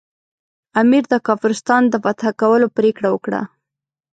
امیر 0.81 1.03
د 1.13 1.15
کافرستان 1.27 1.81
د 1.89 1.95
فتح 2.03 2.27
کولو 2.41 2.67
پرېکړه 2.77 3.09
وکړه. 3.11 3.41